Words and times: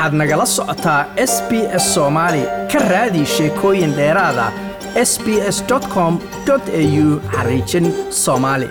waxaad 0.00 0.14
nagala 0.20 0.46
socotaa 0.46 1.06
s 1.30 1.34
b 1.48 1.50
s 1.82 1.94
soomaali 1.94 2.42
ka 2.72 2.78
raadi 2.92 3.22
sheekooyin 3.26 3.92
dheeraada. 3.98 4.46
S 5.10 5.12
b 5.24 5.26
s 5.56 5.58
com 5.94 6.18
au 6.48 7.20
xariijin 7.34 7.86
soomaali 8.10 8.68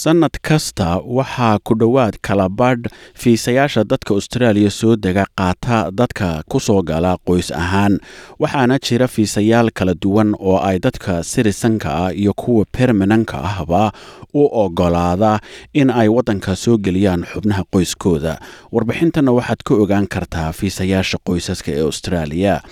sannad 0.00 0.36
kasta 0.42 0.88
waxaa 1.16 1.58
ku 1.66 1.74
dhowaad 1.80 2.16
kala 2.26 2.48
badh 2.48 2.86
fiisayaasha 3.14 3.84
dadka 3.84 4.14
austraaliya 4.14 4.70
soo 4.70 4.96
dega 4.96 5.26
qaata 5.38 5.90
dadka 5.92 6.42
ku 6.48 6.60
soo 6.60 6.82
gala 6.82 7.16
qoys 7.26 7.50
ahaan. 7.52 7.98
Waxaana 8.40 8.78
jira 8.80 9.08
fiisayaal 9.08 9.70
kala 9.74 9.94
duwan 10.02 10.32
oo 10.38 10.56
ay 10.62 10.78
dadka 10.80 11.22
sirisanka 11.22 11.88
ah 12.06 12.12
iyo 12.14 12.32
kuwa 12.32 12.64
permananka 12.72 13.36
ahba 13.44 13.92
u 14.32 14.46
ogolaada 14.62 15.40
in 15.74 15.90
ay 15.90 16.08
waddanka 16.08 16.56
soo 16.56 16.78
geliyaan 16.78 17.24
xubnaha 17.32 17.64
qoyskooda. 17.72 18.38
Warbixintana 18.72 19.32
waxaad 19.36 19.60
ka 19.66 19.74
ogaan 19.74 20.06
kartaa 20.08 20.52
fiisayaasha 20.52 21.18
qoysaska 21.26 21.72
ee 21.76 21.82
austraaliya 21.84 22.62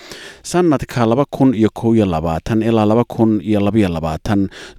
sannadka 0.43 1.05
ilaa 1.05 1.25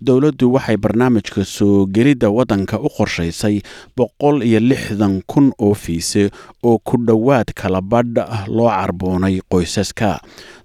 dowladdu 0.00 0.52
waxay 0.52 0.77
barnaamijka 0.77 1.44
soo 1.44 1.86
gelidda 1.86 2.30
waddanka 2.40 2.76
u 2.80 2.88
qorshaysay 2.96 3.56
boqol 3.96 4.42
iyo 4.48 4.60
lixdan 4.70 5.20
kun 5.30 5.52
oo 5.58 5.74
fiise 5.84 6.30
oo 6.68 6.78
ku 6.88 6.96
dhowaad 7.06 7.48
kala 7.60 7.80
badh 7.92 8.18
loo 8.56 8.68
carboonay 8.76 9.40
qoysaska. 9.52 10.10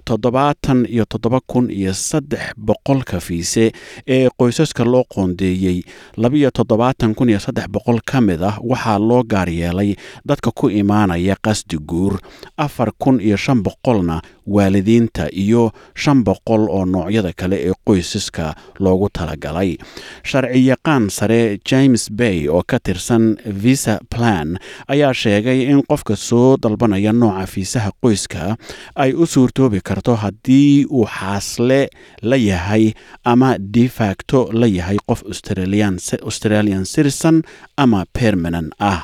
toddobaatan 0.09 0.85
iyo 0.85 1.05
toddoba 1.09 1.39
kun 1.47 1.65
iyo 1.73 1.93
saddex 1.93 2.53
boqolka 2.57 3.17
fiise 3.19 3.71
ee 4.07 4.29
qoysaska 4.39 4.85
loo 4.85 5.03
qoondeeyey 5.13 5.81
labiyo 6.17 6.51
toddobaatan 6.53 7.15
kun 7.17 7.29
iyo 7.29 7.39
saddex 7.41 7.65
boqol 7.73 7.99
ka 8.05 8.21
mid 8.21 8.41
ah 8.49 8.57
waxaa 8.61 8.99
loo 8.99 9.23
gaar 9.25 9.49
yeelay 9.49 9.95
dadka 10.25 10.51
ku 10.53 10.69
imaanaya 10.69 11.35
qasdi 11.45 11.77
guur 11.81 12.21
afar 12.57 12.91
kun 13.01 13.17
iyo 13.19 13.37
shan 13.37 13.63
boqolna 13.65 14.21
waalidiinta 14.47 15.27
iyo 15.33 15.71
shan 15.95 16.23
boqol 16.23 16.63
oo 16.69 16.85
noocyada 16.85 17.31
kale 17.35 17.57
ee 17.69 17.73
qoysaska 17.87 18.53
loogu 18.79 19.09
talagalay. 19.17 19.77
Sharciyaqaan 20.29 21.09
sare 21.09 21.57
james 21.69 22.09
bay 22.11 22.47
oo 22.49 22.63
ka 22.67 22.77
tirsan 22.79 23.37
visa 23.63 23.99
plan 24.15 24.57
ayaa 24.87 25.13
sheegay 25.13 25.59
in 25.71 25.81
qofka 25.89 26.15
soo 26.15 26.57
dalbanaya 26.63 27.13
nooca 27.13 27.45
fiisaha 27.53 27.91
qoyska 28.03 28.55
ay 28.95 29.13
u 29.13 29.25
suurtoobi 29.25 29.79
karto 29.81 30.15
haddii 30.15 30.85
uu 30.89 31.05
xaasle 31.17 31.87
la 32.21 32.35
yahay 32.35 32.93
ama 33.23 33.55
defacto 33.59 34.49
la 34.53 34.67
yahay 34.67 34.97
qof 35.07 35.23
australian 36.25 36.85
citizen 36.85 37.41
ama 37.77 38.05
permanent 38.13 38.73
ah 38.79 39.01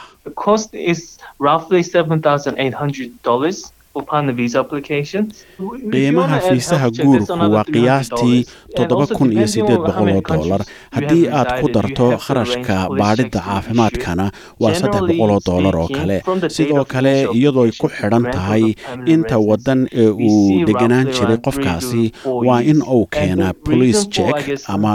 qiimaha 5.94 6.38
fiisaha 6.48 6.88
guurku 7.00 7.34
waa 7.54 7.64
qiyaastii 7.76 8.46
toddoba 8.76 9.06
kun 9.18 9.32
iyo 9.36 9.48
siddeed 9.54 9.82
boqol 9.88 10.10
oo 10.16 10.22
dollar. 10.30 10.62
haddii 10.96 11.26
aad 11.40 11.50
ku 11.62 11.68
darto 11.76 12.08
kharashka 12.26 12.76
baadhidda 13.00 13.40
caafimaadkana 13.48 14.26
waa 14.64 14.74
saddex 14.82 15.02
boqol 15.10 15.32
oo 15.36 15.40
dollar 15.50 15.76
oo 15.84 15.88
kale 15.98 16.18
sidoo 16.58 16.86
kale 16.94 17.14
iyadooy 17.40 17.72
ku 17.82 17.88
xidhan 17.98 18.24
tahay 18.36 18.64
inta 19.16 19.38
waddan 19.50 19.82
ee 20.04 20.08
uu 20.30 20.64
deganaan 20.70 21.08
jiray 21.18 21.38
qofkaasi 21.48 22.04
waa 22.48 22.62
in 22.72 22.80
uu 22.96 23.04
keenaa 23.18 23.52
bolice 23.66 24.08
jek 24.16 24.40
ama 24.76 24.94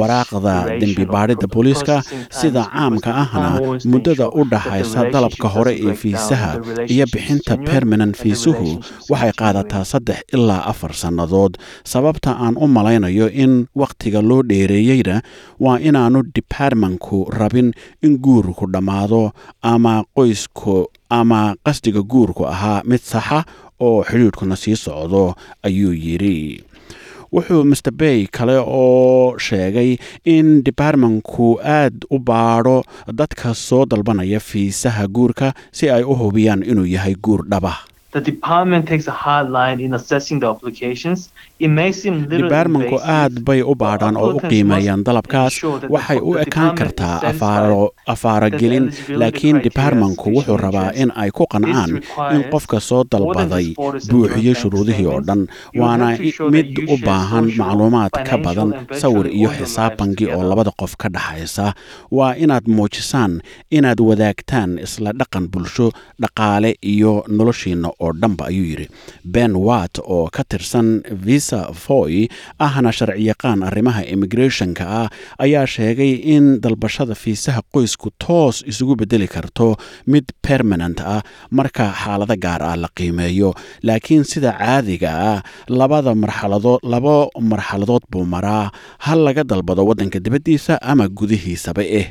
waraaqda 0.00 0.54
dembi 0.80 1.04
baadhidda 1.14 1.46
booliiska 1.54 1.96
sida 2.40 2.62
caamka 2.76 3.10
ahna 3.24 3.50
muddada 3.92 4.26
u 4.38 4.44
dhaxaysa 4.52 5.00
dalabka 5.16 5.48
hore 5.56 5.72
ee 5.88 5.94
fiisaha 6.02 6.50
iyo 6.94 7.06
bixinta 7.12 7.56
permanent 7.70 8.14
fiisuhu 8.34 8.80
waxay 9.10 9.32
qaadataa 9.40 9.84
saddex 9.84 10.18
ilaa 10.34 10.64
afar 10.66 10.92
sannadood. 10.94 11.54
Sababta 11.84 12.30
aan 12.44 12.56
u 12.56 12.66
malaynayo 12.68 13.28
in 13.30 13.66
wakhtiga 13.76 14.22
loo 14.22 14.42
dheereeyeyna 14.42 15.22
waa 15.60 15.78
inaannu 15.78 16.22
departmentku 16.34 17.24
rabin 17.38 17.72
in 18.02 18.18
guurku 18.18 18.66
dhammaado 18.72 19.32
ama 19.62 20.04
qoysku 20.16 20.86
ama 21.10 21.54
qasdiga 21.66 22.02
guurku 22.02 22.46
ahaa 22.46 22.82
mid 22.84 23.00
saxa 23.00 23.44
oo 23.80 24.02
xidhiidhkuna 24.04 24.56
sii 24.56 24.76
socdo 24.76 25.34
ayuu 25.62 25.92
yidhi. 25.92 26.64
Wuxuu 27.34 27.64
master 27.64 27.92
bay 27.92 28.26
kale 28.36 28.56
oo 28.58 29.38
sheegay 29.38 29.96
in 30.24 30.62
departmentku 30.64 31.58
aad 31.64 32.04
u 32.10 32.18
baadho 32.18 32.84
dadka 33.12 33.54
soo 33.54 33.84
dalbanaya 33.86 34.40
fiisaha 34.40 35.06
guurka 35.08 35.52
si 35.72 35.90
ay 35.90 36.02
u 36.02 36.14
hubiyaan 36.14 36.62
inuu 36.62 36.86
yahay 36.86 37.14
guur 37.24 37.42
dhaba 37.50 37.74
the 38.14 38.20
department 38.20 38.86
takes 38.86 39.08
a 39.08 39.10
hard 39.10 39.50
line 39.50 39.80
in 39.80 39.92
assessing 39.92 40.38
the 40.38 40.48
applications 40.48 41.32
dibaarmanku 41.68 42.96
aad 43.18 43.34
bay 43.46 43.60
u 43.62 43.74
baadhaan 43.82 44.16
oo 44.16 44.30
u 44.36 44.40
qiimeeyaan 44.50 45.04
dalabkaas. 45.06 45.54
waxay 45.94 46.18
u 46.28 46.36
ekaan 46.44 46.74
kartaa 46.80 47.16
afaaragelin 48.14 48.84
laakiin 49.20 49.56
dibaarmanku 49.64 50.26
wuxuu 50.36 50.56
rabaa 50.64 50.90
in 51.02 51.10
ay 51.22 51.30
ku 51.36 51.44
qancaan 51.52 51.90
in 52.34 52.42
qofka 52.52 52.78
soo 52.88 53.02
dalbaday 53.12 53.66
buuxiyey 54.10 54.54
shuruudihii 54.60 55.06
oo 55.12 55.20
dhan. 55.28 55.40
Waana 55.80 56.08
mid 56.54 56.68
u 56.92 56.96
baahan 57.06 57.46
macluumaad 57.58 58.12
ka 58.28 58.36
badan 58.44 58.70
sawir 59.00 59.26
iyo 59.38 59.50
xisaab 59.58 59.92
bangi 59.98 60.26
oo 60.36 60.42
labada 60.50 60.72
qof 60.80 60.92
ka 61.02 61.08
dhaxaysa. 61.16 61.66
Waa 62.16 62.34
inaad 62.44 62.64
muujisaan 62.76 63.32
inaad 63.76 64.00
wadaagtaan 64.08 64.70
isla 64.86 65.10
dhaqan 65.20 65.44
bulsho 65.52 65.86
dhaqaale 66.22 66.70
iyo 66.92 67.12
noloshiinna 67.36 67.88
oo 68.04 68.12
dhanba 68.20 68.44
ayuu 68.50 68.66
yidhi. 68.70 68.86
Ben 69.34 69.52
wat 69.66 69.94
oo 70.14 70.28
ka 70.36 70.42
tirsan 70.50 70.88
visa 71.26 71.53
foy 71.84 72.14
ahna 72.66 72.90
sharciyaqaan 72.98 73.60
arrimaha 73.68 74.02
immigrathonka 74.14 74.84
ah 75.00 75.08
ayaa 75.44 75.66
sheegay 75.74 76.12
in 76.34 76.44
dalbashada 76.64 77.14
fiisaha 77.22 77.60
qoysku 77.74 78.08
toos 78.24 78.56
isugu 78.72 78.94
bedeli 79.02 79.28
karto 79.34 79.68
mid 80.12 80.26
permanent 80.48 80.98
ah 81.14 81.20
marka 81.58 81.84
xaalado 82.02 82.36
gaar 82.44 82.62
ah 82.70 82.76
la 82.82 82.88
qiimeeyo. 82.98 83.50
Laakiin 83.88 84.24
sida 84.32 84.50
caadiga 84.60 85.10
ah 85.30 85.38
labada 85.80 86.12
marxaladood 86.24 86.80
laba 86.94 87.14
marxaladood 87.52 88.04
buu 88.12 88.24
maraa 88.34 88.64
hal 89.06 89.20
laga 89.26 89.42
dalbado 89.52 89.82
waddanka 89.88 90.18
dibaddiisa 90.26 90.74
ama 90.92 91.04
gudihiisaba 91.18 91.82
eh. 91.98 92.06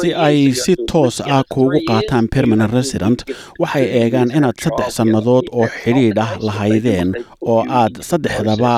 Si 0.00 0.14
ay 0.14 0.52
si 0.54 0.72
toos 0.90 1.16
ah 1.20 1.42
kuugu 1.52 1.80
qaataan 1.88 2.26
permanent 2.34 2.72
resident 2.78 3.18
waxay 3.62 3.84
eegaan 4.00 4.30
inaad 4.36 4.56
saddex 4.64 4.88
sannadood 4.98 5.44
oo 5.58 5.66
xidhiidh 5.82 6.18
ah 6.24 6.32
lahaydeen 6.46 7.08
oo 7.50 7.60
aad 7.80 7.94
saddexdaba 8.08 8.74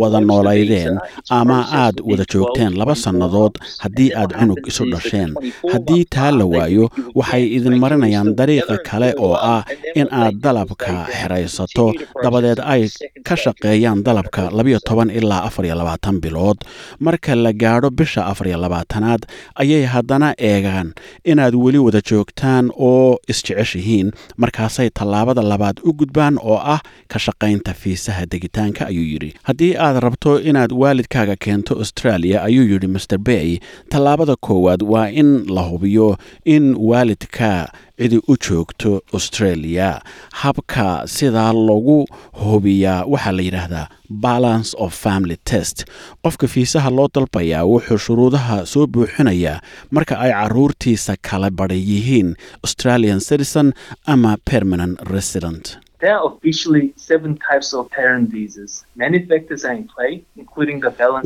wada 0.00 0.20
noolaydeen 0.28 0.94
ama 1.38 1.58
aad 1.82 1.96
wada 2.08 2.24
joogteen 2.32 2.72
laba 2.80 2.94
sannadood 3.04 3.54
haddii 3.82 4.10
aad 4.20 4.30
cunug 4.38 4.60
isu 4.70 4.84
dhasheen. 4.92 5.30
Haddii 5.72 6.04
taa 6.14 6.30
la 6.38 6.44
waayo 6.54 6.84
waxay 7.18 7.44
idin 7.56 7.76
marinayaan 7.82 8.28
dariiqa 8.38 8.76
kale 8.88 9.10
oo 9.24 9.34
ah 9.54 9.62
in 10.00 10.08
aad 10.22 10.34
dalabka 10.44 10.92
xeraysato 11.18 11.86
dabadeed 12.22 12.60
ay 12.74 12.82
ka 13.26 13.34
shaqeeyaan 13.42 14.00
dalabka 14.06 14.42
labiyo 14.58 14.78
toban 14.88 15.10
ilaa 15.18 15.42
afariyo 15.48 15.74
labaatan 15.80 16.16
bilood. 16.24 16.58
Marka 17.04 17.34
la 17.44 17.52
gaadho 17.62 17.90
bisha 17.98 18.22
afariyo 18.30 18.58
labaatanaad 18.64 19.22
ayay 19.62 19.84
haddana 19.94 20.28
eegaan 20.50 20.88
inaad 21.30 21.54
weli 21.64 21.78
wada 21.86 22.00
joogtaan 22.10 22.70
oo 22.88 23.18
isjeceshihiin 23.32 24.03
markaasay 24.36 24.88
tallaabada 24.98 25.42
labaad 25.42 25.76
u 25.84 25.92
gudbaan 26.00 26.38
oo 26.42 26.58
ah 26.74 26.80
ka 27.12 27.18
shaqaynta 27.18 27.72
fiisaha 27.82 28.26
degitaanka 28.32 28.86
ayuu 28.90 29.06
yidhi. 29.12 29.30
Haddii 29.48 29.72
aad 29.86 29.96
rabto 30.06 30.40
inaad 30.40 30.72
waalidkaaga 30.82 31.36
keento 31.44 31.72
australia 31.82 32.42
ayuu 32.48 32.66
yidhi 32.72 32.86
master 32.94 33.18
bay 33.18 33.58
tallaabada 33.92 34.36
koowaad 34.46 34.82
waa 34.92 35.08
in 35.20 35.30
la 35.54 35.62
hubiyo 35.70 36.16
in 36.44 36.64
waalidka 36.78 37.72
cidi 37.98 38.18
u 38.28 38.34
joogto 38.44 39.00
australia. 39.12 40.00
Habka 40.32 41.02
sidaa 41.06 41.52
lagu 41.52 42.06
hubiyaa 42.44 43.04
waxaa 43.12 43.32
la 43.36 43.42
yidhaahdaa 43.42 43.86
balance 44.10 44.76
of 44.84 44.94
family 45.04 45.36
test. 45.50 45.84
Qofka 46.22 46.46
fiisaha 46.54 46.90
loo 46.90 47.08
dalbayaa 47.14 47.64
wuxuu 47.70 47.98
shuruudaha 47.98 48.66
soo 48.72 48.86
buuxinayaa 48.86 49.60
marka 49.90 50.14
ay 50.24 50.32
caruurtiisa 50.32 51.14
kala 51.28 51.50
badha 51.50 51.74
yihiin 51.90 52.34
australian 52.64 53.20
citizen 53.28 53.72
ama 54.06 54.36
permanent 54.50 55.00
resident 55.14 55.78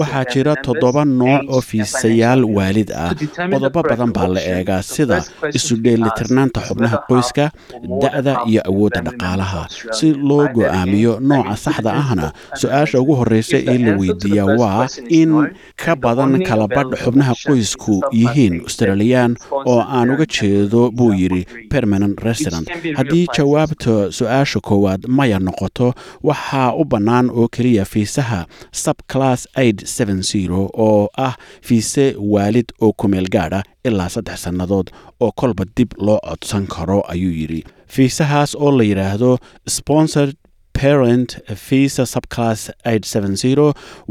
waxaa 0.01 0.25
jira 0.33 0.55
toddoba 0.67 1.05
nooc 1.05 1.43
oo 1.55 1.61
fiisayaal 1.71 2.45
waalid 2.57 2.91
ah 3.05 3.11
qodobo 3.53 3.81
badan 3.91 4.13
baa 4.17 4.29
la 4.35 4.41
eegaa 4.55 4.83
sida 4.83 5.19
isu 5.59 5.75
dheelitirnaanta 5.85 6.61
xubnaha 6.69 6.97
qoyska 7.09 7.45
da'da 8.03 8.35
iyo 8.51 8.61
awoodda 8.71 9.01
dhaqaalaha 9.09 9.63
si 9.99 10.07
loo 10.29 10.45
go'aamiyo 10.57 11.13
nooca 11.31 11.57
saxda 11.65 11.91
ahna 12.03 12.27
su'aasha 12.63 13.01
ugu 13.03 13.15
horreysa 13.21 13.57
ee 13.73 13.79
la 13.87 13.93
weydiiyaa 14.01 14.57
waa 14.61 14.87
in 15.21 15.33
ka 15.85 15.93
badan 16.05 16.33
kalabadh 16.49 16.93
xubnaha 17.05 17.35
qoysku 17.49 17.95
yihiin 18.21 18.55
australiyaan 18.69 19.33
oo 19.73 19.81
aan 19.97 20.11
uga 20.15 20.27
jeedo 20.39 20.81
buu 20.99 21.13
yidhi 21.23 21.43
permanent 21.75 22.17
resident. 22.29 22.67
haddii 22.99 23.27
jawaabta 23.37 23.95
su'aasha 24.21 24.61
koowaad 24.69 25.03
maya 25.19 25.39
noqoto 25.47 25.87
waxaa 26.29 26.69
u 26.81 26.85
bannaan 26.93 27.27
oo 27.41 27.47
keliya 27.55 27.85
fiisaha 27.93 28.41
subclass 28.83 29.41
aid 29.63 29.77
oo 30.87 31.09
ah 31.27 31.35
fiise 31.67 32.07
waalid 32.33 32.69
oo 32.85 32.93
kumeel 33.01 33.27
gaadha 33.35 33.61
ilaa 33.89 34.09
saddex 34.15 34.39
sannadood 34.45 34.87
oo 35.25 35.33
kolba 35.41 35.65
dib 35.77 35.91
loo 36.07 36.21
codsan 36.29 36.67
karo 36.75 36.99
ayuu 37.13 37.33
yidhi. 37.41 37.65
Fiisahaas 37.95 38.51
oo 38.55 38.71
la 38.79 38.85
yidhaahdo 38.85 39.39
sponsored 39.77 40.35
parent 40.81 41.31
visa 41.69 42.05
subclass 42.07 42.71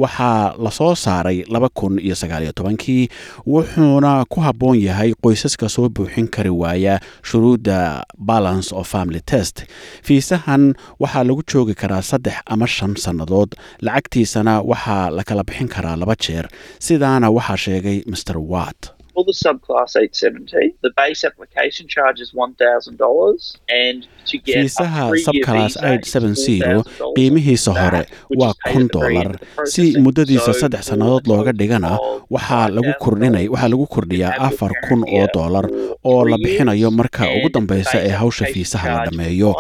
waxaa 0.03 0.55
la 0.63 0.71
soo 0.71 0.95
saaray 0.95 1.43
laba 1.53 1.69
kun 1.69 1.99
iyo 1.99 2.15
sagaaliyo 2.15 2.51
tobankii. 2.51 3.09
Wuxuuna 3.47 4.25
ku 4.29 4.41
habboon 4.41 4.79
yahay 4.87 5.13
qoysaska 5.23 5.69
soo 5.69 5.89
buuxin 5.89 6.27
kari 6.27 6.49
waaya 6.49 6.99
shuruudda 7.23 8.03
balance 8.17 8.75
of 8.75 8.87
family 8.91 9.21
test. 9.31 9.63
Fiisahan 10.03 10.73
waxaa 10.99 11.23
lagu 11.23 11.43
joogi 11.51 11.73
karaa 11.75 12.01
saddex 12.01 12.35
ama 12.45 12.67
shan 12.67 12.95
sannadood. 12.95 13.55
Lacagtiisana 13.81 14.61
waxaa 14.61 15.09
la 15.09 15.23
kala 15.23 15.43
bixin 15.43 15.67
karaa 15.67 15.95
laba 15.95 16.15
jeer. 16.15 16.45
Sidaana 16.79 17.29
waxaa 17.29 17.57
sheegay 17.57 18.03
mr 18.11 18.37
watt 18.37 18.96
For 19.17 19.23
the 19.25 19.33
subclass 19.33 19.95
870, 19.97 20.75
the 20.85 20.91
base 20.95 21.23
application 21.29 21.87
charge 21.87 22.19
is 22.21 22.33
$1,000 22.33 23.57
and 23.67 24.05
to 24.29 24.37
get 24.37 24.57
fiisaha 24.57 25.05
subclass 25.25 25.73
visa 25.73 25.87
aid 25.91 26.05
is 26.05 26.11
seven 26.15 26.33
$4,000 26.41 26.83
qiimihiisa 27.17 27.71
hore 27.79 28.01
waa 28.41 28.53
kun 28.67 28.85
the 28.97 29.29
si 29.73 29.85
muddadiisa 30.05 30.53
saddex 30.61 30.83
sannadood 30.91 31.25
looga 31.31 31.51
dhigana 31.61 31.91
waxaa 32.35 32.67
lagu 32.75 32.91
$5,000 32.93 33.01
kordhinay 33.05 33.45
waxaa 33.53 33.71
lagu 33.73 33.87
kordhiyaa 33.95 34.35
afar 34.49 34.71
kun 34.87 35.01
oo 35.17 35.25
for 35.37 35.65
oo 36.11 36.21
la 36.31 36.37
bixinayo 36.43 36.91
marka 36.99 37.23
ugu 37.37 37.49
dambaysa 37.57 37.97
ee 38.07 38.13
hawsha 38.21 38.45
fiisaha 38.53 38.87
la 38.95 39.01
dhammeeyo 39.09 39.51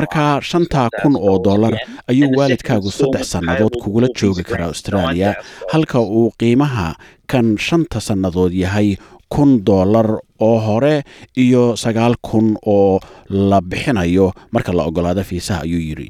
marka 0.00 0.22
shantaa 0.50 0.88
kun 1.02 1.14
oo 1.16 1.36
$1,000 1.38 1.42
dollar 1.48 1.74
again, 1.74 1.98
ayuu 2.10 2.30
waalidkaagu 2.38 2.90
saddex 3.00 3.24
sannadood 3.36 3.74
kugula 3.82 4.08
joogi 4.20 4.42
karaa 4.50 4.66
australia. 4.74 5.30
$9,000. 5.32 5.72
halka 5.72 5.98
uu 6.00 6.30
qiimaha 6.40 6.88
kan 7.26 7.56
shanta 7.66 8.00
sannadood 8.00 8.52
yahay 8.52 8.96
kun 9.34 9.50
dollar 9.64 10.08
oo 10.40 10.58
hore 10.66 11.02
iyo 11.44 11.76
sagaal 11.76 12.14
kun 12.22 12.54
oo 12.66 13.00
la 13.28 13.60
bixinayo. 13.60 14.32
Marka 14.52 14.72
la 14.72 14.82
ogolaado 14.88 15.22
fiisaha 15.24 15.62
ayuu 15.66 15.80
yidhi. 15.88 16.08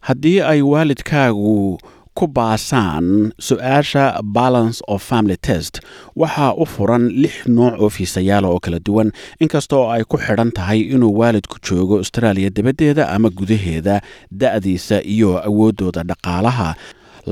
Haddii 0.00 0.40
ay 0.40 0.62
waalidkaagu 0.62 1.78
ku 2.18 2.26
baasaan 2.26 3.30
su'aasha 3.38 4.18
balance 4.24 4.82
of 4.88 5.02
family 5.10 5.36
test 5.36 5.78
waxaa 6.16 6.54
u 6.58 6.64
furan 6.66 7.04
lix 7.22 7.34
nooc 7.46 7.74
oo 7.82 7.88
fiisayaala 7.96 8.48
oo 8.48 8.58
kala 8.64 8.78
duwan. 8.86 9.12
Inkastoo 9.42 9.90
ay 9.94 10.02
ku 10.08 10.16
xidhan 10.18 10.50
tahay 10.56 10.80
inuu 10.94 11.12
waalidku 11.20 11.56
joogo 11.66 11.94
austraaliya 12.02 12.50
dibaddeeda 12.50 13.08
ama 13.14 13.28
gudaheeda 13.30 14.00
da'diisa 14.40 15.02
iyo 15.14 15.30
awooddooda 15.48 16.02
dhaqaalaha 16.10 16.74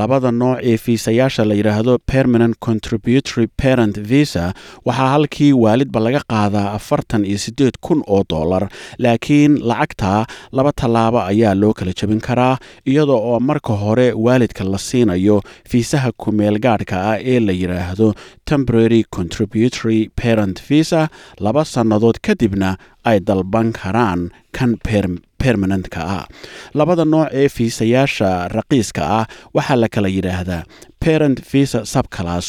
labada 0.01 0.31
nooc 0.41 0.59
ee 0.71 0.77
fiisayaasha 0.85 1.45
la 1.49 1.55
yidhaahdo 1.59 1.93
permanent 2.13 2.55
contributory 2.67 3.47
parent 3.63 3.97
visa 4.11 4.45
waxaa 4.89 5.09
halkii 5.15 5.53
waalidba 5.65 6.01
laga 6.07 6.21
qaadaa 6.33 6.69
afartan 6.79 7.25
iyo 7.31 7.39
siddeed 7.45 7.75
kun 7.81 8.03
oo 8.15 8.23
dollar 8.35 8.69
laakiin 9.05 9.53
lacagta 9.71 10.27
laba 10.57 10.73
tallaabo 10.81 11.21
ayaa 11.31 11.55
loo 11.63 11.73
kala 11.79 11.93
jebin 12.01 12.21
karaa 12.29 12.55
iyadoo 12.91 13.21
oo 13.31 13.41
marka 13.41 13.73
hore 13.83 14.09
waalidka 14.27 14.65
la 14.73 14.79
siinayo 14.89 15.37
fiisaha 15.71 16.11
kumeel 16.23 16.59
gaadhka 16.67 16.97
ah 17.11 17.19
ee 17.33 17.41
la 17.47 17.53
yidhaahdo 17.61 18.09
temporary 18.51 19.01
contributory 19.17 20.01
parent 20.23 20.57
visa 20.71 21.09
laba 21.47 21.65
sannadood 21.65 22.17
kadibna 22.27 22.71
ay 23.11 23.19
dalban 23.29 23.69
karaan 23.81 24.21
kan 24.57 24.73
per 24.87 25.07
permanentka 25.43 26.01
ah. 26.19 26.25
Labada 26.79 27.05
nooc 27.13 27.29
ee 27.41 27.49
fiisayaasha 27.57 28.31
raqiiska 28.57 29.03
ah 29.19 29.25
waxaa 29.57 29.77
la 29.83 29.89
kala 29.95 30.09
yidhaahdaa 30.17 30.63
parent 31.05 31.39
visa 31.53 31.81
subclass 31.93 32.47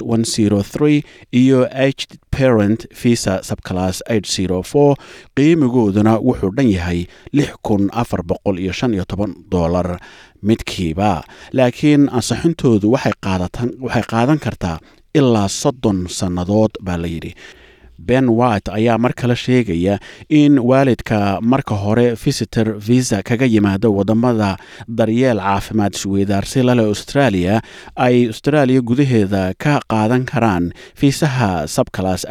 iyo 1.41 1.59
h 1.69 2.01
parent 2.37 2.79
visa 3.03 3.33
subclass 3.49 3.97
qiimigooduna 5.37 6.13
wuxuu 6.27 6.51
dhan 6.57 6.69
yahay 6.77 6.99
dollar 9.51 9.87
midkiiba. 10.47 11.11
Laakiin 11.57 12.03
ansixintoodu 12.17 12.87
waxay 12.95 13.13
qaadan 14.13 14.39
kartaa 14.45 14.77
ilaa 15.19 15.47
soddon 15.61 15.99
sannadood 16.19 16.73
baa 16.85 16.97
la 17.03 17.07
yidhi 17.13 17.31
ben 17.97 18.29
white 18.29 18.69
ayaa 18.71 18.97
mar 18.97 19.13
kale 19.13 19.35
sheegaya 19.35 19.99
in 20.29 20.59
waalidka 20.59 21.39
marka 21.41 21.75
hore 21.75 22.13
visitor 22.25 22.73
visa 22.87 23.23
kaga 23.23 23.45
yimaado 23.45 23.89
waddamada 23.97 24.57
daryeel 24.87 25.39
caafimaad 25.39 25.93
isweydaarsi 25.95 26.63
lale 26.63 26.81
australia 26.91 27.61
ay 27.95 28.27
austraaliya 28.27 28.81
gudaheeda 28.81 29.53
ka 29.63 29.79
qaadan 29.93 30.25
karaan 30.25 30.73
fiisaha 30.95 31.67
subclass 31.67 32.25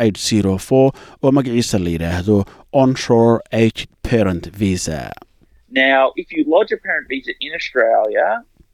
oo 1.22 1.32
magaciisa 1.32 1.78
la 1.78 1.90
yidhaahdo 1.94 2.44
onshore 2.72 3.38
h 3.50 3.86
parent 4.10 4.44
visa 4.58 5.00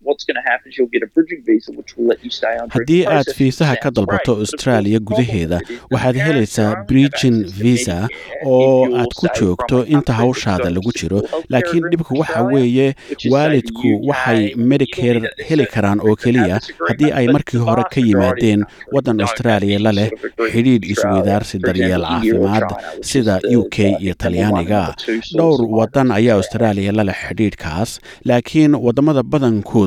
Now, 0.04 0.14
if 0.14 0.28
you 0.28 0.34
lodge 0.34 0.43
a 0.43 0.43
parent 0.43 0.43
visa 0.43 0.43
in 0.43 0.43
Australia, 0.43 0.43
what's 0.43 0.43
going 0.43 0.43
to 0.43 0.50
happen 0.50 0.70
is 0.70 0.78
you'll 0.78 0.93
get 0.94 1.02
a 1.02 1.06
bridging 1.14 1.43
visa, 1.46 1.72
which 1.72 1.96
will 1.96 2.06
let 2.06 2.25
you 2.25 2.31
stay 2.31 2.58
on. 2.58 2.69
haddii 2.70 3.06
aad 3.06 3.26
fiisaha 3.34 3.76
ka 3.82 3.90
dalbato 3.90 4.32
austraaliya 4.37 4.99
gudaheeda 4.99 5.60
waxaad 5.90 6.16
helaysaa 6.16 6.84
bridgin 6.88 7.44
visa 7.44 8.08
oo 8.46 8.96
aad 8.96 9.08
ku 9.14 9.26
joogto 9.40 9.84
inta 9.87 10.12
hawshaada 10.12 10.70
lagu 10.70 10.93
jiro 11.00 11.22
laakiin 11.49 11.84
dhibka 11.90 12.14
waxa 12.19 12.43
weeye 12.43 12.94
waalidku 13.31 14.00
waxay 14.08 14.54
medicare 14.54 15.31
heli 15.49 15.66
karaan 15.66 16.00
oo 16.00 16.16
keliya. 16.16 16.60
haddii 16.88 17.12
ay 17.12 17.26
markii 17.28 17.58
hore 17.58 17.84
ka 17.94 18.00
yimaadeen 18.00 18.64
waddan 18.93 19.20
austraaliya 19.20 19.78
la 19.78 19.93
leh 19.93 20.10
xidhiidh 20.52 20.84
isweydaarsi 20.90 21.58
daryeel 21.58 22.02
caafimaad 22.02 22.64
sida 23.00 23.40
u 23.58 23.64
k 23.70 23.76
iyo 24.00 24.14
talyaaniga. 24.14 24.94
dhowr 25.37 25.60
waddan 25.78 26.10
ayaa 26.10 26.34
austraaliya 26.37 26.93
la 26.93 27.05
leh 27.05 27.16
xidhiidhkaas 27.28 28.00
laakiin 28.25 28.75
waddamada 28.75 29.22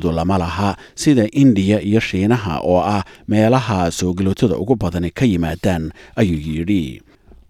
badankoodu 0.05 0.11
lama 0.11 0.37
laha 0.37 0.77
sida 0.95 1.27
indiya 1.31 1.81
iyo 1.81 1.99
shiinaha 1.99 2.59
oo 2.63 2.79
ah 2.81 3.03
meelaha 3.27 3.91
soo 3.91 4.13
galootada 4.13 4.55
ugu 4.57 4.75
badani 4.75 5.09
ka 5.11 5.25
yimaadaan 5.25 5.91
ayuu 6.15 6.39
yidhi. 6.39 7.01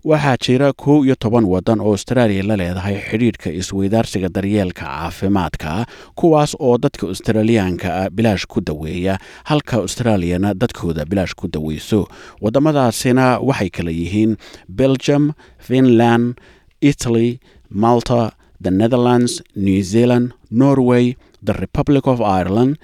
Waxaa 0.05 0.37
jira 0.37 0.73
kow 0.73 1.03
iyo 1.05 1.15
toban 1.15 1.45
waddan 1.45 1.79
oo 1.81 1.91
austraaliya 1.91 2.43
la 2.43 2.55
leedahay 2.55 2.97
xidhiidhka 3.09 3.49
isweydaarsiga 3.51 4.29
daryeelka 4.29 4.85
caafimaadka 4.85 5.85
kuwaas 6.15 6.55
oo 6.59 6.77
dadka 6.77 7.07
australiyaanka 7.07 7.87
ah 8.03 8.09
bilaash 8.09 8.45
ku 8.47 8.61
daweeya 8.61 9.17
halka 9.43 9.77
austraaliyana 9.77 10.53
dadkooda 10.53 11.05
bilaash 11.05 11.33
ku 11.35 11.47
daweyso. 11.47 12.07
Waddamadaasina 12.41 13.39
waxay 13.39 13.69
kala 13.69 13.91
yihiin 13.91 14.37
belgium 14.69 15.33
finland 15.59 16.37
italy 16.81 17.39
malta 17.69 18.31
the 18.61 18.71
netherlands 18.71 19.41
new 19.55 19.81
zealand 19.81 20.31
norway 20.51 21.15
the 21.45 21.55
republic 21.65 22.05
of 22.13 22.19
ireland 22.21 22.77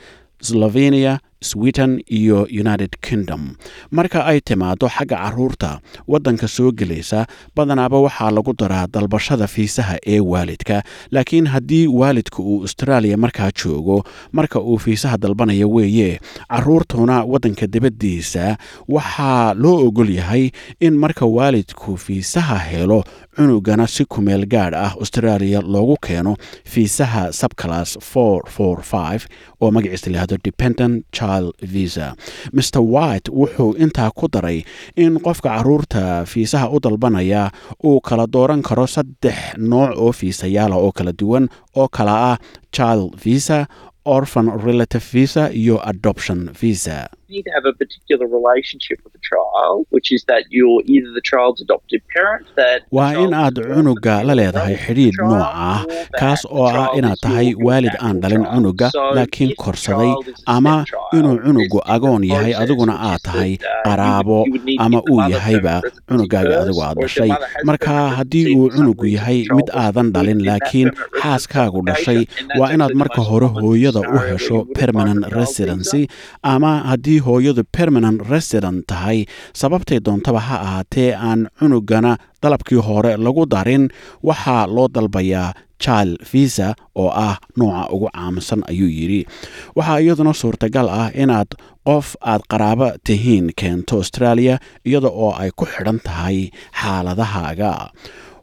slovenia 0.49 1.13
sweden 1.43 2.03
iyo 2.05 2.43
united 2.51 2.89
kingdom. 3.01 3.55
Marka 3.91 4.25
ay 4.25 4.39
timaado 4.41 4.87
xagga 4.89 5.17
carruurta 5.17 5.79
waddanka 6.07 6.47
soo 6.47 6.71
gelaysa 6.71 7.25
badanaaba 7.55 7.97
waxaa 8.01 8.31
lagu 8.31 8.53
daraa 8.53 8.87
dalbashada 8.87 9.47
fiisaha 9.47 9.97
ee 10.07 10.19
waalidka. 10.19 10.83
Laakiin 11.11 11.47
haddii 11.47 11.87
waalidka 11.87 12.39
uu 12.43 12.61
austraaliya 12.61 13.17
markaa 13.17 13.51
joogo 13.63 14.03
marka 14.31 14.59
uu 14.61 14.77
fiisaha 14.77 15.17
dalbanaya 15.17 15.67
weeye 15.67 16.19
caruurtuna 16.49 17.23
waddanka 17.23 17.67
dibaddiisa 17.67 18.57
waxaa 18.87 19.53
loo 19.53 19.87
ogol 19.87 20.09
yahay 20.09 20.49
in 20.79 20.93
marka 20.97 21.25
waalidku 21.25 21.97
fiisaha 21.97 22.57
helo 22.59 23.03
cunugana 23.35 23.87
si 23.87 24.05
kumeel 24.05 24.45
gaadh 24.45 24.75
ah 24.75 24.91
austraaliya 24.99 25.61
loogu 25.61 25.97
keeno. 26.05 26.35
Fiisaha 26.65 27.31
subclass 27.33 27.97
oo 29.61 29.71
magaciisa 29.71 30.09
lahado 30.11 30.37
dependent 30.43 31.05
child 31.31 31.53
visa. 31.73 32.15
Mr 32.53 32.79
white 32.93 33.31
wuxuu 33.31 33.75
intaa 33.83 34.11
ku 34.11 34.27
daray 34.27 34.63
in 34.95 35.19
qofka 35.19 35.49
carruurta 35.55 36.25
fiisaha 36.25 36.69
u 36.69 36.79
dalbanaya 36.79 37.51
uu 37.83 38.01
kala 38.01 38.27
dooran 38.27 38.61
karo 38.61 38.87
saddex 38.87 39.37
nooc 39.57 39.91
oo 39.97 40.11
fiisayaala 40.11 40.75
oo 40.75 40.91
kala 40.91 41.11
duwan 41.19 41.47
oo 41.75 41.87
kala 41.87 42.15
ah 42.31 42.37
child 42.75 43.15
visa 43.23 43.67
orphan 44.05 44.47
relative 44.65 45.05
visa 45.13 45.43
iyo 45.61 45.79
adoption 45.89 46.49
visa 46.61 47.07
need 47.33 47.43
to 47.47 47.51
have 47.57 47.65
a 47.71 47.73
particular 47.81 48.25
relationship 48.37 48.97
with 49.03 49.13
the 49.17 49.23
child, 49.31 49.79
which 49.95 50.09
is 50.15 50.21
that 50.31 50.43
you're 50.57 50.81
either 50.93 51.11
the 51.19 51.25
child's 51.31 51.59
adoptive 51.65 52.01
parent 52.15 52.43
that 52.61 52.79
waa 52.97 53.11
in 53.23 53.33
aad 53.43 53.55
cunuga 53.73 54.15
la 54.27 54.33
leedahay 54.39 54.75
xidhiidh 54.85 55.17
nooc 55.29 55.45
ah 55.69 55.79
kaas 56.21 56.41
oo 56.59 56.65
ah 56.81 56.87
inaad 56.99 57.19
tahay 57.25 57.47
waalid 57.67 57.95
aan 58.07 58.15
dhalin 58.23 58.45
cunuga 58.53 58.87
laakiin 59.17 59.51
korsaday 59.63 60.11
ama 60.55 60.75
inuu 61.17 61.35
cunugu 61.45 61.79
agoon 61.95 62.23
yahay 62.33 62.53
adiguna 62.63 62.95
aad 63.09 63.21
tahay 63.27 63.51
qaraabo 63.87 64.39
ama 64.85 64.99
uu 65.13 65.21
yahayba 65.35 65.75
cunugaaga 66.09 66.55
adigu 66.63 66.81
aad 66.87 66.97
dhashay 67.03 67.31
marka 67.69 67.95
haddii 68.17 68.45
uu 68.57 68.67
cunugu 68.75 69.05
yahay 69.15 69.39
mid 69.57 69.67
aadan 69.83 70.07
dhalin 70.15 70.41
laakiin 70.49 70.89
xaaskaagu 71.21 71.81
dhashay 71.89 72.19
waa 72.59 72.71
inaad 72.75 72.93
marka 73.03 73.21
hore 73.29 73.47
hooyada 73.59 74.01
u 74.15 74.17
hesho 74.29 74.57
permanent 74.79 75.21
residency 75.39 76.01
ama 76.53 76.71
haddii 76.91 77.19
hooyadu 77.27 77.63
permanent 77.77 78.19
resident 78.33 78.79
tahay. 78.91 79.25
Sababtay 79.61 79.99
doontaba 80.05 80.39
ha 80.47 80.55
ahaatee 80.65 81.09
aan 81.29 81.47
cunugana 81.59 82.11
dalabkii 82.43 82.81
hore 82.87 83.13
lagu 83.25 83.45
darin. 83.53 83.89
Waxaa 84.27 84.67
loo 84.75 84.87
dalbayaa 84.95 85.53
child 85.83 86.13
visa 86.33 86.67
oo 86.95 87.09
ah 87.27 87.37
nooca 87.57 87.83
ugu 87.95 88.07
caamsan 88.15 88.61
ayuu 88.69 88.89
yidhi. 88.97 89.21
Waxaa 89.77 89.99
iyaduna 90.03 90.33
suurtagal 90.41 90.87
ah 91.01 91.09
inaad 91.23 91.49
qof 91.87 92.07
aad 92.31 92.41
qaraabo 92.51 92.87
tihiin 93.05 93.47
keento 93.59 93.93
australia 94.01 94.55
iyada 94.85 95.09
oo 95.23 95.31
ay 95.41 95.49
ku 95.59 95.65
xidhan 95.73 95.99
tahay 96.07 96.37
xaaladahaaga 96.81 97.71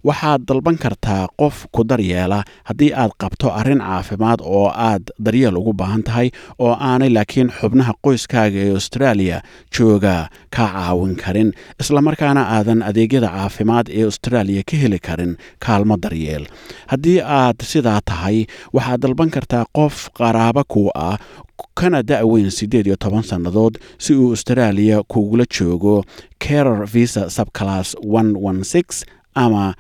waxaad 0.05 0.41
dalban 0.49 0.79
kartaa 0.79 1.27
qof 1.41 1.67
ku 1.73 1.85
daryeela 1.85 2.43
haddii 2.65 2.93
aad 2.95 3.11
qabto 3.23 3.51
arrin 3.61 3.79
caafimaad 3.79 4.41
oo 4.45 4.69
aad 4.75 5.05
daryeel 5.25 5.57
ugu 5.57 5.73
baahan 5.73 6.03
tahay 6.03 6.31
oo 6.59 6.73
aanay 6.81 7.11
laakiin 7.17 7.51
xubnaha 7.61 7.93
qoyskaaga 8.05 8.59
ee 8.67 8.73
australia 8.79 9.41
jooga 9.79 10.29
kaa 10.57 10.69
caawin 10.73 11.17
karin. 11.17 11.53
Islamarkaana 11.81 12.43
aadan 12.57 12.83
adeegyada 12.83 13.29
caafimaad 13.29 13.87
ee 13.99 14.05
australia 14.05 14.63
ka 14.71 14.77
heli 14.83 14.99
karin 14.99 15.33
kaalmo 15.67 15.97
daryeel. 16.03 16.45
Haddii 16.87 17.21
aad 17.21 17.59
sidaa 17.73 18.01
tahay 18.11 18.39
waxaad 18.77 19.01
dalban 19.03 19.31
kartaa 19.31 19.65
qof 19.77 19.95
qaraabo 20.19 20.63
kuu 20.73 20.91
ah 20.95 21.19
kana 21.75 22.03
da-weyn 22.03 22.51
siddeed 22.51 22.87
iyo 22.87 22.97
toban 22.97 23.23
sannadood 23.23 23.75
si 23.99 24.15
uu 24.15 24.31
australia 24.31 25.03
kugula 25.13 25.45
joogo. 25.59 26.05
Carer 26.45 26.87
visa 26.95 27.31
subclass 27.31 27.97
ama 29.35 29.75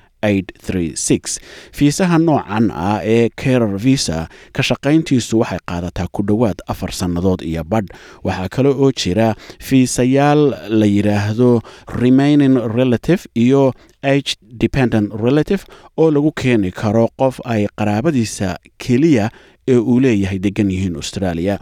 fiisaha 1.72 2.18
noocan 2.18 2.70
ah 2.70 3.00
ee 3.04 3.28
carer 3.36 3.76
visa 3.78 4.28
ka 4.52 4.62
shaqayntiisu 4.62 5.38
waxay 5.40 5.58
qaadataa 5.70 6.08
ku 6.12 6.22
dhowaad 6.22 6.58
afar 6.66 6.92
sannadood 6.92 7.42
iyo 7.42 7.64
badh. 7.64 7.88
Waxaa 8.24 8.48
kale 8.48 8.68
oo 8.68 8.90
jira 8.92 9.34
fiisayaal 9.60 10.42
la 10.68 10.86
yidhaahdo 10.86 11.62
remaining 12.00 12.56
relative 12.76 13.26
iyo 13.34 13.72
h 14.02 14.34
dependent 14.42 15.12
relative 15.14 15.62
oo 15.96 16.10
lagu 16.10 16.32
keeni 16.32 16.70
karo 16.70 17.08
qof 17.18 17.40
ay 17.44 17.66
qaraabadiisa 17.78 18.58
keliya 18.78 19.30
ee 19.72 19.76
uu 19.90 20.00
leeyahay 20.04 20.38
degan 20.46 20.70
yihiin 20.74 20.96
australia. 21.00 21.54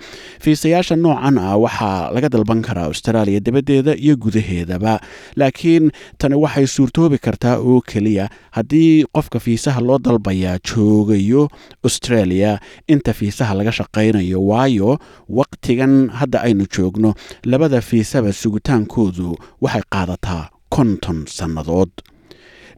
Fiisayaasha 0.45 0.97
noocan 1.05 1.39
ah 1.39 1.57
waxaa 1.65 2.11
laga 2.15 2.29
dalban 2.35 2.61
karaa 2.67 2.87
australia 2.91 3.41
dabaddeeda 3.47 3.93
iyo 4.05 4.15
gudaheedaba. 4.25 4.95
Laakiin 5.41 5.85
tani 6.19 6.35
waxay 6.45 6.67
suurtoobi 6.75 7.19
kartaa 7.27 7.57
oo 7.69 7.81
keliya 7.91 8.25
haddii 8.57 9.05
qofka 9.17 9.39
fiisaha 9.47 9.81
loo 9.89 9.99
dalbayaa 10.07 10.57
joogayo 10.69 11.43
australia 11.87 12.51
inta 12.93 13.13
fiisaha 13.19 13.53
laga 13.59 13.73
shaqaynayo 13.79 14.39
waayo 14.51 14.91
waqtigan 15.39 15.95
hadda 16.19 16.39
aynu 16.47 16.65
joogno. 16.75 17.11
Labada 17.53 17.81
fiisaba 17.91 18.31
sugitaankoodu 18.43 19.29
waxay 19.65 19.83
qaadataa 19.95 20.43
konton 20.77 21.19
sannadood 21.39 21.91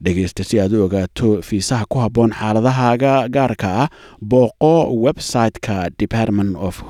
dhegaysta 0.05 0.45
si 0.49 0.61
aad 0.61 0.73
u 0.76 0.83
ogaato 0.87 1.28
fiisaha 1.49 1.85
ku 1.93 1.99
habboon 2.05 2.33
xaaladahaaga 2.40 3.12
gaarka 3.37 3.69
ah 3.83 3.88
booqo 4.33 4.73
website-ka 5.07 5.76
department 6.02 6.57
of 6.69 6.83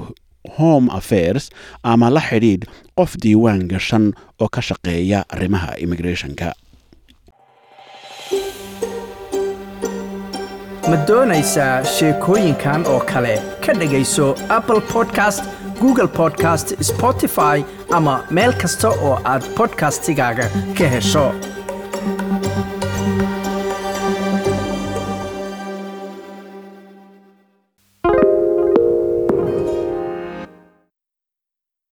home 0.59 0.87
affairs 0.99 1.51
ama 1.83 2.11
la 2.17 2.21
xidhiidh 2.29 2.65
qof 2.99 3.17
diiwaan 3.23 3.61
gashan 3.73 4.07
oo 4.43 4.49
ka 4.49 4.61
shaqeeya 4.69 5.25
arrimaha 5.35 5.71
immigrationka. 5.85 6.53
Ma 10.91 10.97
doonaysaa 11.09 11.85
sheekooyinkan 11.95 12.87
oo 12.93 13.01
kale? 13.13 13.35
Ka 13.67 13.73
dhegayso 13.81 14.27
apple 14.59 14.81
podcast 14.93 15.45
google 15.81 16.09
podcast 16.21 16.73
spotify 16.91 17.57
ama 17.99 18.15
meel 18.31 18.53
kasta 18.63 18.89
oo 19.09 19.15
aad 19.33 19.45
bodkastigaaga 19.59 20.47
ka 20.79 20.87
hesho 20.95 21.27